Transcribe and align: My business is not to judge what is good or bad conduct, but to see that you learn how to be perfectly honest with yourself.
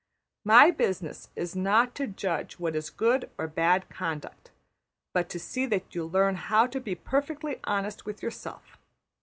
My 0.43 0.71
business 0.71 1.29
is 1.35 1.55
not 1.55 1.93
to 1.93 2.07
judge 2.07 2.57
what 2.57 2.75
is 2.75 2.89
good 2.89 3.29
or 3.37 3.45
bad 3.47 3.87
conduct, 3.91 4.49
but 5.13 5.29
to 5.29 5.39
see 5.39 5.67
that 5.67 5.93
you 5.93 6.05
learn 6.05 6.33
how 6.37 6.65
to 6.65 6.79
be 6.81 6.95
perfectly 6.95 7.59
honest 7.65 8.03
with 8.03 8.23
yourself. 8.23 8.79